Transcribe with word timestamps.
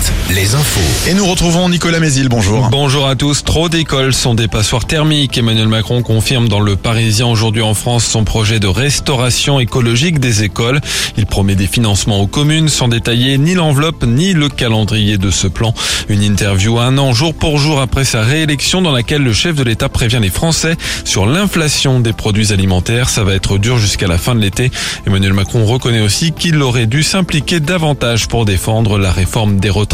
Alouette, 0.00 0.12
les 0.30 0.54
infos. 0.54 1.08
Et 1.08 1.14
nous 1.14 1.26
retrouvons 1.26 1.68
Nicolas 1.68 2.00
Mézil, 2.00 2.28
bonjour. 2.28 2.68
Bonjour 2.70 3.06
à 3.06 3.16
tous. 3.16 3.44
Trop 3.44 3.68
d'écoles 3.68 4.14
sont 4.14 4.34
des 4.34 4.48
passoires 4.48 4.84
thermiques. 4.86 5.36
Emmanuel 5.38 5.68
Macron 5.68 6.02
confirme 6.02 6.48
dans 6.48 6.60
le 6.60 6.76
Parisien 6.76 7.26
aujourd'hui 7.26 7.62
en 7.62 7.74
France 7.74 8.04
son 8.04 8.24
projet 8.24 8.60
de 8.60 8.66
restauration 8.66 9.60
écologique 9.60 10.18
des 10.18 10.42
écoles. 10.42 10.80
Il 11.16 11.26
promet 11.26 11.54
des 11.54 11.66
financements 11.66 12.20
aux 12.20 12.26
communes 12.26 12.68
sans 12.68 12.88
détailler 12.88 13.38
ni 13.38 13.54
l'enveloppe 13.54 14.04
ni 14.06 14.32
le 14.32 14.48
calendrier 14.48 15.18
de 15.18 15.30
ce 15.30 15.46
plan. 15.46 15.74
Une 16.08 16.22
interview 16.22 16.78
un 16.78 16.96
an 16.98 17.12
jour 17.12 17.34
pour 17.34 17.58
jour 17.58 17.80
après 17.80 18.04
sa 18.04 18.22
réélection 18.22 18.82
dans 18.82 18.92
laquelle 18.92 19.22
le 19.22 19.32
chef 19.32 19.54
de 19.56 19.62
l'État 19.62 19.88
prévient 19.88 20.20
les 20.20 20.30
Français 20.30 20.76
sur 21.04 21.26
l'inflation 21.26 22.00
des 22.00 22.12
produits 22.12 22.52
alimentaires. 22.52 23.08
Ça 23.08 23.24
va 23.24 23.34
être 23.34 23.58
dur 23.58 23.78
jusqu'à 23.78 24.06
la 24.06 24.18
fin 24.18 24.34
de 24.34 24.40
l'été. 24.40 24.70
Emmanuel 25.06 25.32
Macron 25.32 25.64
reconnaît 25.66 26.00
aussi 26.00 26.32
qu'il 26.32 26.62
aurait 26.62 26.86
dû 26.86 27.02
s'impliquer 27.02 27.60
davantage 27.60 28.28
pour 28.28 28.44
défendre 28.44 28.98
la 28.98 29.12
réforme 29.12 29.58
des 29.58 29.70
retraites. 29.70 29.89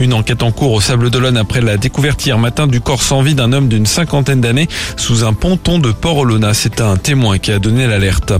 Une 0.00 0.12
enquête 0.12 0.42
en 0.42 0.50
cours 0.50 0.72
au 0.72 0.80
Sable 0.80 1.10
d'Olonne 1.10 1.36
après 1.36 1.60
la 1.60 1.76
découverte 1.76 2.24
hier 2.26 2.38
matin 2.38 2.66
du 2.66 2.80
corps 2.80 3.02
sans 3.02 3.22
vie 3.22 3.34
d'un 3.34 3.52
homme 3.52 3.68
d'une 3.68 3.86
cinquantaine 3.86 4.40
d'années 4.40 4.68
sous 4.96 5.24
un 5.24 5.34
ponton 5.34 5.78
de 5.78 5.92
Port-Olona. 5.92 6.52
C'est 6.54 6.80
un 6.80 6.96
témoin 6.96 7.38
qui 7.38 7.52
a 7.52 7.58
donné 7.58 7.86
l'alerte. 7.86 8.32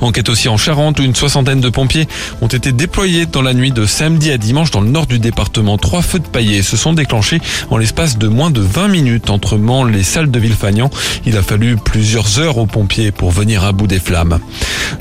Enquête 0.00 0.28
aussi 0.28 0.48
en 0.48 0.56
Charente 0.56 1.00
où 1.00 1.02
une 1.02 1.16
soixantaine 1.16 1.60
de 1.60 1.68
pompiers 1.68 2.06
ont 2.40 2.46
été 2.46 2.70
déployés 2.70 3.26
dans 3.26 3.42
la 3.42 3.52
nuit 3.52 3.72
de 3.72 3.84
samedi 3.84 4.30
à 4.30 4.38
dimanche 4.38 4.70
dans 4.70 4.80
le 4.80 4.88
nord 4.88 5.06
du 5.06 5.18
département. 5.18 5.76
Trois 5.76 6.02
feux 6.02 6.20
de 6.20 6.26
paillets 6.26 6.62
se 6.62 6.76
sont 6.76 6.92
déclenchés 6.92 7.40
en 7.70 7.78
l'espace 7.78 8.16
de 8.16 8.28
moins 8.28 8.50
de 8.50 8.60
20 8.60 8.88
minutes 8.88 9.30
entre 9.30 9.56
Mans 9.56 9.82
les 9.82 10.04
salles 10.04 10.30
de 10.30 10.38
Villefagnan. 10.38 10.88
Il 11.26 11.36
a 11.36 11.42
fallu 11.42 11.76
plusieurs 11.76 12.38
heures 12.38 12.58
aux 12.58 12.66
pompiers 12.66 13.10
pour 13.10 13.32
venir 13.32 13.64
à 13.64 13.72
bout 13.72 13.88
des 13.88 13.98
flammes. 13.98 14.38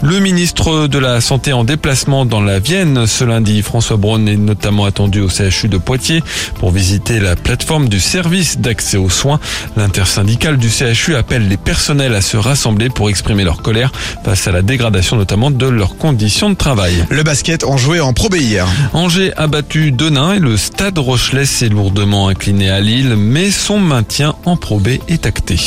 Le 0.01 0.19
ministre 0.19 0.87
de 0.87 0.97
la 0.97 1.21
Santé 1.21 1.53
en 1.53 1.63
déplacement 1.63 2.25
dans 2.25 2.41
la 2.41 2.59
Vienne 2.59 3.05
ce 3.05 3.23
lundi, 3.23 3.61
François 3.61 3.97
Braun 3.97 4.25
est 4.25 4.35
notamment 4.35 4.85
attendu 4.85 5.21
au 5.21 5.29
CHU 5.29 5.69
de 5.69 5.77
Poitiers 5.77 6.23
pour 6.55 6.71
visiter 6.71 7.19
la 7.19 7.35
plateforme 7.35 7.87
du 7.87 7.99
service 7.99 8.59
d'accès 8.59 8.97
aux 8.97 9.09
soins. 9.09 9.39
L'intersyndicale 9.75 10.57
du 10.57 10.69
CHU 10.69 11.15
appelle 11.15 11.47
les 11.47 11.57
personnels 11.57 12.15
à 12.15 12.21
se 12.21 12.37
rassembler 12.37 12.89
pour 12.89 13.09
exprimer 13.09 13.43
leur 13.43 13.61
colère 13.61 13.91
face 14.23 14.47
à 14.47 14.51
la 14.51 14.63
dégradation 14.63 14.86
notamment 15.15 15.51
de 15.51 15.67
leurs 15.67 15.97
conditions 15.97 16.49
de 16.49 16.55
travail. 16.55 17.05
Le 17.09 17.23
basket 17.23 17.63
ont 17.63 17.77
joué 17.77 17.99
en 17.99 18.13
Pro 18.13 18.29
B 18.29 18.35
hier. 18.35 18.67
Angers 18.93 19.33
a 19.37 19.47
battu 19.47 19.91
Denain 19.91 20.33
et 20.33 20.39
le 20.39 20.57
Stade 20.57 20.97
Rochelet 20.97 21.45
s'est 21.45 21.69
lourdement 21.69 22.27
incliné 22.27 22.69
à 22.69 22.79
Lille, 22.79 23.15
mais 23.17 23.51
son 23.51 23.79
maintien 23.79 24.35
en 24.45 24.55
Pro 24.55 24.79
B 24.79 24.89
est 25.07 25.25
acté. 25.25 25.57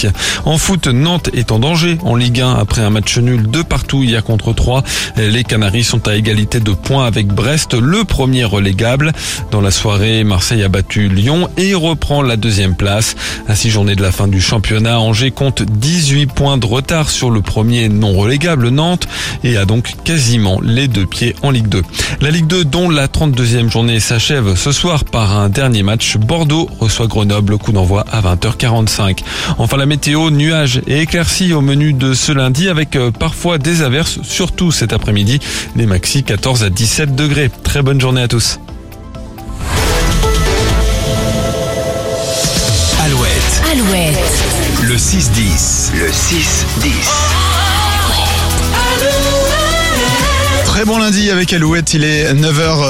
En 0.44 0.58
foot, 0.58 0.86
Nantes 0.86 1.30
est 1.32 1.52
en 1.52 1.58
danger 1.58 1.98
en 2.02 2.16
Ligue 2.16 2.40
1 2.40 2.54
après 2.54 2.82
un 2.82 2.90
match 2.90 3.18
nul 3.18 3.50
de 3.50 3.62
partout 3.62 4.02
hier 4.02 4.24
contre 4.24 4.52
3. 4.52 4.82
Les 5.16 5.44
Canaries 5.44 5.84
sont 5.84 6.06
à 6.08 6.14
égalité 6.14 6.60
de 6.60 6.72
points 6.72 7.06
avec 7.06 7.28
Brest, 7.28 7.74
le 7.74 8.04
premier 8.04 8.44
relégable. 8.44 9.12
Dans 9.50 9.60
la 9.60 9.70
soirée, 9.70 10.24
Marseille 10.24 10.62
a 10.62 10.68
battu 10.68 11.08
Lyon 11.08 11.48
et 11.56 11.74
reprend 11.74 12.22
la 12.22 12.36
deuxième 12.36 12.74
place. 12.74 13.16
À 13.48 13.54
six 13.54 13.70
journées 13.70 13.96
de 13.96 14.02
la 14.02 14.12
fin 14.12 14.28
du 14.28 14.40
championnat, 14.40 15.00
Angers 15.00 15.30
compte 15.30 15.62
18 15.62 16.26
points 16.26 16.58
de 16.58 16.66
retard 16.66 17.10
sur 17.10 17.30
le 17.30 17.40
premier 17.40 17.88
non 17.88 18.12
relégable 18.12 18.68
Nantes 18.68 19.08
et 19.44 19.56
a 19.56 19.64
donc 19.64 19.94
quasiment 20.04 20.60
les 20.62 20.88
deux 20.88 21.06
pieds 21.06 21.34
en 21.42 21.50
Ligue 21.50 21.68
2. 21.68 21.82
La 22.20 22.30
Ligue 22.30 22.46
2 22.46 22.64
dont 22.64 22.90
la 22.90 23.06
32e 23.06 23.70
journée 23.70 24.00
s'achève 24.00 24.54
ce 24.56 24.72
soir 24.72 25.04
par 25.04 25.36
un 25.38 25.48
dernier 25.48 25.82
match. 25.82 26.16
Bordeaux 26.16 26.68
reçoit 26.80 27.06
Grenoble, 27.06 27.58
coup 27.58 27.72
d'envoi 27.72 28.04
à 28.10 28.20
20h45. 28.20 29.18
Enfin 29.58 29.76
la 29.76 29.86
météo, 29.86 30.30
nuages 30.30 30.80
et 30.86 31.00
éclaircies 31.00 31.52
au 31.52 31.60
menu 31.60 31.92
de 31.92 32.14
ce 32.14 32.32
lundi 32.32 32.68
avec 32.68 32.96
euh, 32.96 33.10
parfois 33.10 33.58
des 33.58 33.82
averses, 33.82 34.20
surtout 34.22 34.70
cet 34.72 34.92
après-midi. 34.92 35.40
Les 35.76 35.86
maxi 35.86 36.22
14 36.22 36.64
à 36.64 36.70
17 36.70 37.14
degrés. 37.14 37.50
Très 37.62 37.82
bonne 37.82 38.00
journée 38.00 38.22
à 38.22 38.28
tous. 38.28 38.58
Alouette, 43.04 43.62
Alouette. 43.72 44.18
le 44.82 44.94
6-10. 44.96 45.90
Le 45.94 46.08
6-10. 46.08 47.49
Très 50.80 50.86
bon 50.86 50.96
lundi 50.96 51.30
avec 51.30 51.52
Alouette, 51.52 51.92
il 51.92 52.04
est 52.04 52.32
9h. 52.32 52.88